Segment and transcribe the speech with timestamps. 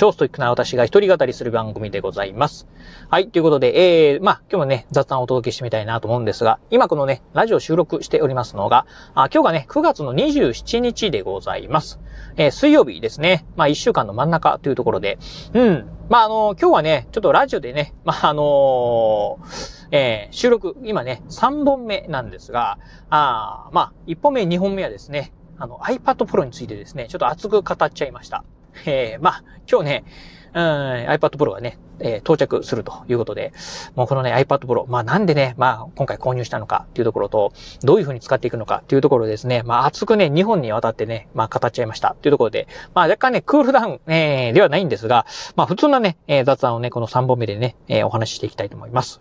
[0.00, 2.66] 超ストイックな私が一人語りする番組でございます。
[3.10, 12.00] はい、ということで、えー、まあ、今日もね、雑談をお届けしてみたいなと思うんですが、今このね、ラジオ収録しておりますのが、あ今日がね、9月の27日でございます。
[12.38, 13.44] えー、水曜日ですね。
[13.56, 15.18] まあ、1週間の真ん中というところで、
[15.52, 15.86] うん。
[16.08, 22.78] まあ、あの今日はね、ちょっとラジオでね、まあ、あのー、えー、収録、今ね、3本目なんですが、
[23.10, 28.44] あまあ、1本目、2本目はですね、あの、iPad Pro についてですね、ちょっと熱く語っちゃいました。
[28.86, 30.04] えー、まあ、今日ね、
[30.54, 30.62] うん、
[31.08, 33.52] iPad Pro はね、えー、到着するということで、
[33.94, 49.20] もうこのね、iPad Pro、まあなんでね、まあ今回購入したのかっていうところと、どういう風に使っていくのかっていうところですね、まあ熱くね、2本にわたってね、まあ語っちゃいましたっていうところで、まあ若干ね、クールダウン、えー、ではないんですが、まあ普通なね、えー、雑談をね、この3本目でね、えー、お話ししていきたいと思います。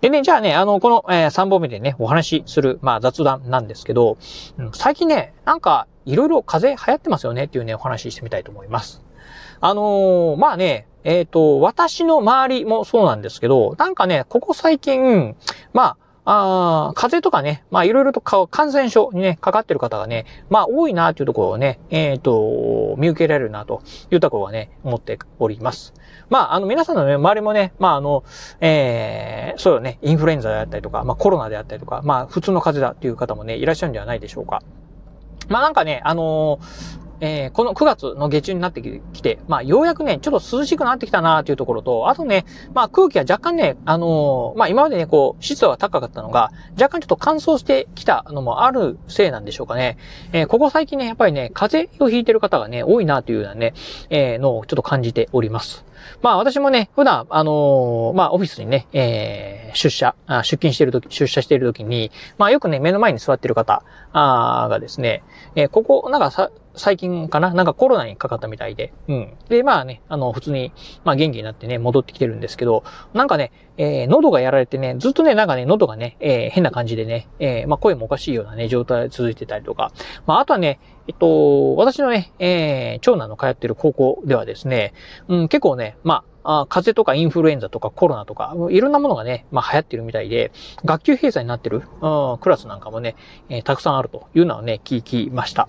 [0.00, 4.16] でね、じゃあね、あの、この、えー、3本目でね、お話しする、まあ雑談なんですけど、
[4.58, 9.02] うん、最近ね、なんか、いろいろ風流行ってますよねっていうね、お話ししてみたいと思います。
[9.60, 15.36] あのー、まあね、えっ、ー、と、私の周りもそうなんですけど、なんかね、ここ最近、
[15.72, 25.94] まあ、あ風邪とかね、まあいろいろと感染症にね、かかってる方がね、まあ多いなというところをね、えっ、ー、と、見受けられるなというところはね、思っております。
[26.28, 28.24] まあ、あの皆さんのね、周りもね、まああの、
[28.60, 34.62] えー、そうよね、インフルエンザであったりとか、まあコロナであったりとか、まあ普通の風邪だっていう方もね、いらっしゃるんではないでしょうか。
[35.48, 49.96] まあなんかね、あのーえー、この9月の下旬になってきて、まあ、ようやくね、ちょっと涼しくなってきたなというところと、あとね、まあ、空気は若干ね、あのー、まあ、今までね、こう、湿度が高かったのが、若干ちょっと乾燥してきたのもあるせいなんでしょうかね。
[50.32, 53.74] えー、ここ最近ね、やっぱりね、風邪をひいてる方がね、多いなというようなね、
[54.10, 55.84] えー、のをちょっと感じております。
[56.22, 65.22] まあ私もね、普段、あのー、まあオフィスにね、えー、出社、出勤してるとき、出社してるときに、まあよくね、目の前に座ってる方がですね、
[65.54, 67.52] えー、ここ、なんかさ、最近かな？
[67.52, 68.92] なんかコロナにかかったみたいで。
[69.08, 69.34] うん。
[69.48, 70.72] で、まあね、あの、普通に、
[71.04, 79.92] まあ元気になってね、戻ってきてるんですけど、なんかね、えー、喉がやられてね、ずっとね、なんかね、喉がね、えー、変な感じでね、えー、まあ声もおかしいようなね、状態続いてたりとか。
[80.26, 84.92] まああとはね、えっと、私のね、えー、長男の通ってる高校ではですね、
[85.26, 90.50] うん、結構ね、まあ、あ風邪とかインフルエンザとかコロナとか、いろんなものがね、まあ流行ってるみたいで、
[90.82, 93.16] 学級閉鎖になってる、うん、クラスなんかもね、
[93.50, 95.68] えー、たくさんあるというのはね、聞きました。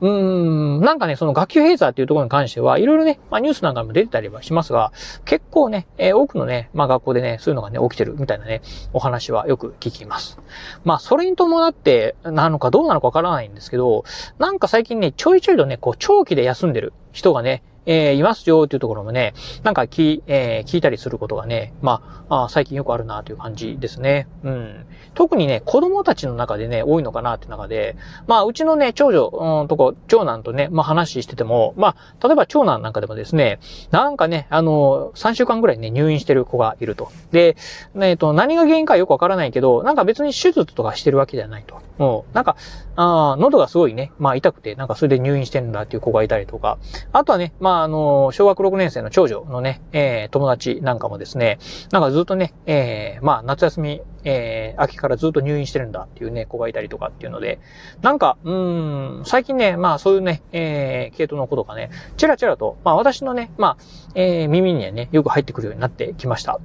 [0.00, 4.92] うーん、なんかね、その学級閉鎖っていうところに関しては、いろいろね、まあニュースなんかも出てたりはしますが、
[5.24, 8.62] 結構ね、えー、多くのね、まあ学校でね、そういうのがね、起きてるみたいなね、
[8.92, 10.38] お話はよく聞きます。
[10.84, 14.04] まあそれに伴ってなのかどうなのかわからないんですけど、
[14.38, 16.92] なんか最近ね、ちょいちょいとね、こう長期で休んでる。
[17.12, 24.28] 人がね、えー、いますよっていうところもね、なんか聞,、えー、聞いたりすることがね、まあ、あ最近よくあるなという感じですね。
[24.44, 24.86] うん。
[25.14, 33.58] 特にね、子供たちの中でね、多いのかなって中で、まあ、うちのね、長女、うん、とこ、長男とね、まあ話してても、まあ、例えば長男なんかでもですね、
[33.90, 37.10] なんかね、あの、3週間ぐらいね、入院してる子がいると。
[37.32, 37.56] で、
[37.96, 41.80] えっ、ー、と、何が原因かよくわからないけど、なんか別に手術とかしてるわけではないと。
[41.98, 42.56] もう、なんか、
[42.96, 46.78] あ喉がすごいね、まあ痛くて、なんかそれで入院してるんだっていう子がいたりとか、
[47.12, 51.58] あとはね、まああの、小学6年生の長女のね、えー、友達なんかもですね、
[51.92, 57.60] なんかずっとね、えー、まあ夏休み、えー、秋からずっと入院してるんだっていうね、子がいたりとかっていうので、
[58.02, 63.76] なんか、うん、最近ね、まあそういうね、えー、系統のことがね、ちらちらと、まあ私のね、まあ、
[64.14, 66.60] えー、耳にはね、よく入ってくるようになってきました。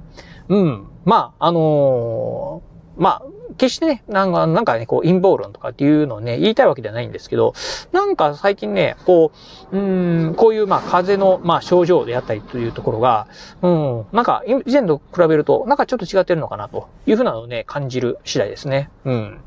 [0.48, 3.22] うん、まあ、あのーまあ、
[3.56, 7.54] 決してね、なんか、なんかね、こう、陰謀論とかっていうのをね、言いたいわけではないんですけど、
[7.92, 9.32] なんか最近ね、こ
[9.72, 13.26] う、うん、こういう、まあ、風邪の、まあ、症状であったりというところが、
[13.62, 18.90] うん、なんか、以前と比べると、なんかちょっと違ってるのかな、というふうなのをね、感じる次第ですね。
[19.04, 19.40] うん。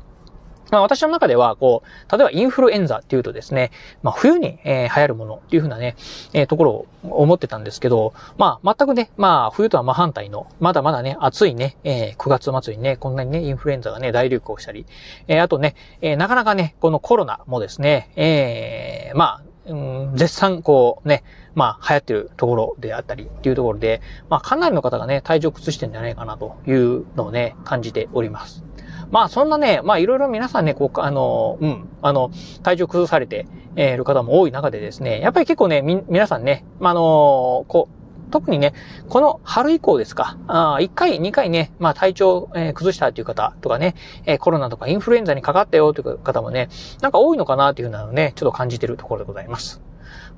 [0.70, 3.70] まあ私の中では、こう、例えばインフルエンザっていうとですね、
[4.02, 5.96] まあ冬に、えー、流行るものっていうふうなね、
[6.32, 14.86] えー、ところを思ってたんですけど、まあ全くね、まあ冬とは真反対の、まだまだね、暑いね、えー、9月末にね、こんなにね、インフルエンザがね、大流行したり、
[15.28, 19.74] えー、あとね、えー、なかなかね、このコロナもですね、えー、まあ、う
[20.12, 21.22] ん、絶賛こうね、
[21.54, 28.64] まあ流行ってるところであったりっていうところで、まあかなりの方がね、体調崩してるんじゃないかなというのをね、感じております。
[29.10, 32.30] まあそんなね、まあいろいろ皆さんね、こう、あの、うん、あの、
[32.62, 33.46] 体調崩されて、
[33.76, 38.74] える方も多い中でですね、やっぱり結構ね、み、皆さんね、まあ、あの、こう、特にね、
[39.08, 46.68] この春以降ですか、あ1回、2回ね、まあ体調、えー、崩したという方とかね、えー、コロナとかインフルエンザにかかったよという方もね、
[47.00, 49.82] なんか多いのかなというのをね、ちょっと感じているところでございます。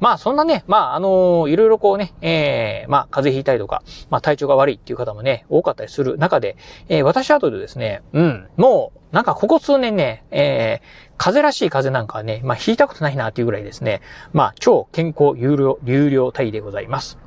[0.00, 6.56] まあそんなね、まああのいろいろこうね、えー、まあ風邪ひいたりとか、まあ体調が悪いっていう方もね、多かったりする中で、
[6.88, 14.00] えー、私はとでですね、うん、もう、なんかここ数年ね、えー、風邪らしい風邪なんかはね、まあ引いたことないなっていうぐらいですね、
[14.32, 17.18] まあ超健康有料、有料体でございます。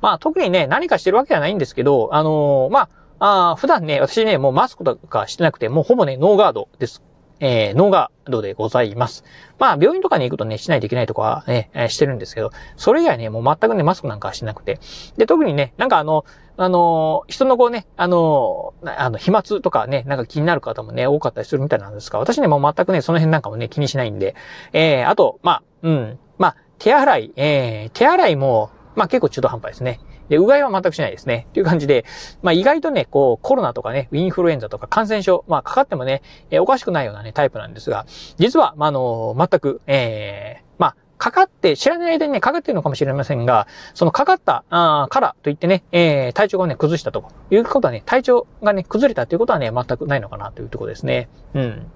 [0.00, 7.02] まあ特にね、何かしてるわけではないんですけど、あのー、まあ、あ普段ね、私ね、もうマスクとかしてなくて、もうほぼね、ノーガードです。
[7.42, 9.24] えー、ノガードでございます。
[9.58, 14.78] まあ、病院とかに行くとね、しないといけないとかね、えー、してるんですけど、それ以外ね、もう全くね、マスクなんかはしなくて。
[15.18, 16.24] で、特にね、なんかあの、
[16.56, 24.36] あの、人のこうね、あの、あの、飛沫とかね、なんか気になる方もね、多かったりするみたいなんですが、私ね、もう全くね、その辺なんかもね、気にしないんで、
[24.72, 30.00] えー、あと、まあ、うん、まあ、手洗い、えー、手洗いも、まあ結構中途半端ですね。
[30.32, 31.46] で、うがいは全くしないですね。
[31.52, 32.06] という感じで、
[32.40, 38.06] まあ意外とね、こう、コロナとかね、インフルエンザとか感染症、まあかかってもね、えー、おかしくないようなね、タイプなんですが、
[38.38, 51.28] 実は、まああの、全く、えー、まあ、かかって、知らない間にね、かかってるのかもしれませんが、そのかかった、あからといってね、えー、体調がね、崩したということはね、体調がね、崩れたということはね、全くないのかなというところですね。
[51.52, 51.92] うん。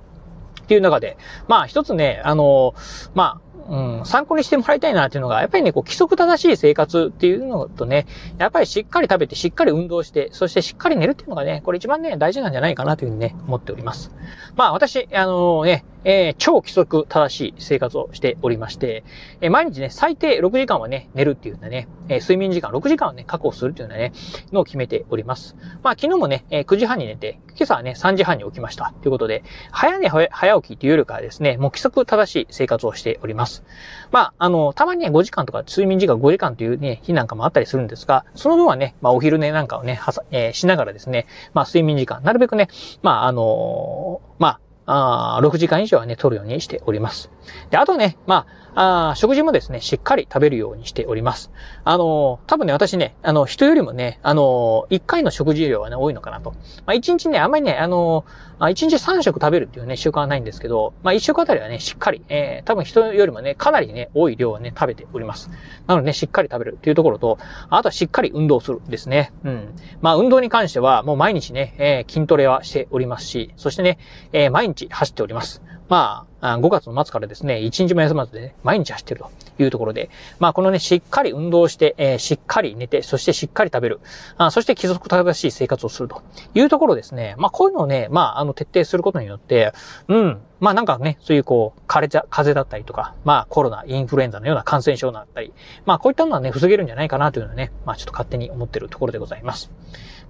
[0.61, 1.17] っていう中で、
[1.49, 2.75] まあ一つね、あの、
[3.15, 8.07] まあ、うん、参考にしてもらいたいなっていうのが、やっぱりね、こう、規則正しい生活っていうのとね、
[8.39, 14.13] やっぱりしっかり食べて、しっかり運動して、そしてしっかり寝るっていうのがね、これ一番ね、大事なんじゃないかなというふうにね、思っております。
[14.55, 19.03] まあ、私、あのー、ね、えー、超規則正しい生活をしておりまして、
[19.41, 24.13] えー、毎日ね、最低6時間はね、寝るっていうようなね、えー、睡眠時間6時間をね、確保するっていうようなね、
[24.53, 25.57] のを決めております。
[25.83, 28.95] まあ、昨日もね、え、9時半に寝て、今朝はね、3時半に起きました。
[29.03, 29.43] ということで、
[29.73, 33.65] 早寝早起きというよりかはですね、もう規則正しい生活をしております。
[34.13, 42.69] まあ、あの、たまにね、5時間とか睡眠時間5時間というね、日なんかもあったりするんですが、その分はね、まあ、お昼寝なんかをね、はさ、えー、しながらですね、まあ、睡眠時間、なるべくね、
[43.03, 47.31] まあ、あのー、まあ、あ6時間以上はね、取るようにしております。
[47.71, 51.51] で、あとね、まあ、あ食事もですね、しっかり食べるようにしております。
[51.85, 56.53] あのー、多分ね、私ね、あの、人よりもね、あのー、1回の食事量はね、多いのかなと。
[56.85, 65.51] まあ、1日ね、あんまりね、あのー、1日3食食べるっていうね、習慣はないんですけど、まあ、1食あたりはね、しっかり、えー、多分人よりもね、かなりね、多い量はね、食べております。
[65.87, 67.39] なのでね、しっかり食べるっていうところと、
[67.71, 69.33] あとはしっかり運動するですね。
[69.45, 69.75] うん。
[70.03, 73.99] まあ、運動に関しては、もう毎日ね、え、筋トレはしておりますし、そしてね、
[74.33, 75.63] え、毎日走っております。
[75.89, 84.01] まあ、5月の末からですね、1日も休まずで、ね、毎日走ってるというところで、まあ、このね、しっかり運動して、えー、しっかり寝て、そしてしっかり食べる、
[84.37, 86.23] あそして貴族正しい生活をすると
[86.55, 87.35] いうところですね。
[87.39, 89.73] まあ、こういうのをね、まあ、あの、徹底することによって、
[90.09, 95.53] うん、まあなんかね、そういうこう、風邪風邪だったりとか、まあコロナ、インフルエンザのような感染症だったり、
[95.85, 99.71] まあこういったのはね、防げるんじゃないかなというのはね、まあちょっと勝手に思ってるところでございます。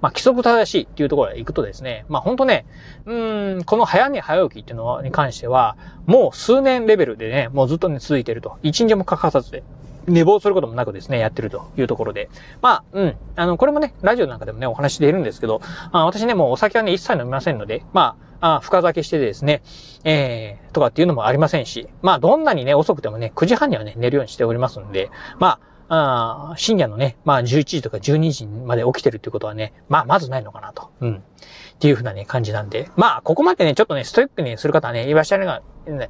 [0.01, 2.67] まあ規則正しいっていうところへ行くとですね、まあ本当ね、
[3.05, 3.15] う
[3.61, 5.77] ん、この早寝早起きっていうのに関しては、
[6.07, 8.59] もう数年レベルでね、もうずっとね、続いてると。
[8.63, 9.63] 一日も欠かさずで。
[10.07, 12.29] 寝坊することもなくですね、やってるというところで。
[12.63, 13.17] まあ、うん。
[13.35, 15.61] あの、これもね、ラジオなんかでもね、お話しているんですけど、
[15.91, 19.63] あ私ね、もうお酒はね、一切飲みませんので、まあ、あ深酒してですね、
[20.05, 25.11] えー、とかっていうのもありませんし、まあ、どんなにね、遅くてもね、9時半にはね、寝るようにしておりますんで、
[25.41, 30.91] まあ、あ深夜のね、まあ、11時とか12時まで起きてるってことはね、まあ、まずないのかなと。
[31.01, 31.15] うん。
[31.17, 32.91] っていうふうなね、感じなんで。
[32.97, 35.63] まあ、ここまでね、ちょっとね、ストイックにする方はね、いらっしゃるが、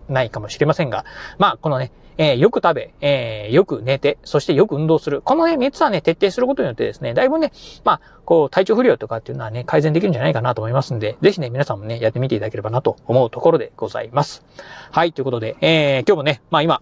[0.08, 1.04] ないかもしれませんが、
[1.38, 5.20] まあ、このね、えー、よく食べ、えー、よく寝て、そしてよく運動する。
[5.20, 7.52] このね、三つはね、徹底することによってですね、だいぶね、
[7.84, 14.44] まあ、こう、体調不良とかっていうのはね、改善できるんじゃないかなと思いますんで、ぜひね、皆さんもね、やってみていただければなと思うところでございます。
[14.92, 16.80] はい、ということで、えー、今日もね、まあ今、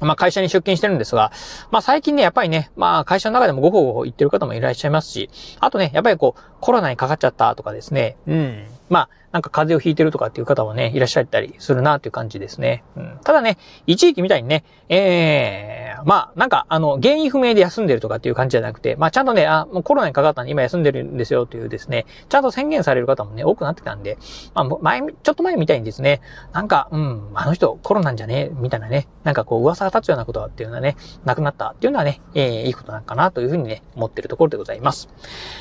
[0.00, 1.32] まあ会社に出勤してるんですが、
[1.70, 5.30] まあ最近ね、やっぱりね、まあ会社の中でもごほごほ言ってる方もいらっしゃいますし、
[5.60, 8.64] あとね、やっぱりこう、コロナにかかっちゃったとかですね、うん。
[8.90, 12.82] まあ、なんか風邪をひいてるとかっていう方もね、いらっしゃったりするなっていう感じですね。
[12.96, 13.56] うん、ただね、
[13.86, 24.18] 一時期みたいにね、ええー、まあ、なんか、あの、原因不明で休んでるとかっていう感じじゃなくて、まあ、ちゃんとね、あ、もうコロナにかかったんで今休んでるんですよというですね、ちゃんと宣言される方もね、多くなってたんで、
[24.54, 26.20] まあ、前、ちょっと前みたいにですね、
[26.52, 35.08] なんか、うん、あの人コロナんじゃねえみたいなね、なんかこう、噂が立つようなことっていうのはね、なくなったっていうのはね、ええー、いいことなんかなというふうにね、思ってるところでございます。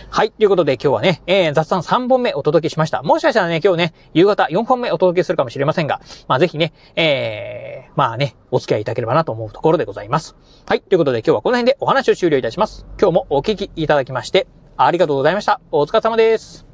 [0.09, 3.03] はい、ということで今日はね、えー、雑談3本目お届けしました。
[3.19, 5.99] もしかしたらね、今日ね、夕方4本目お届けするかもしれませんが、
[6.29, 10.37] まあぜひね、えー、まあね、お付き合いいただければなと思うところでございます。
[10.65, 12.85] はい、ということで今日はこの辺でお話を終了いたします。
[12.97, 14.47] 今日もお聞きいただきまして、
[14.77, 15.59] ありがとうございました。
[15.69, 16.68] お疲れ様です。